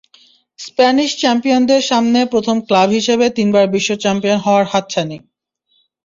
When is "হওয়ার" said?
4.45-4.65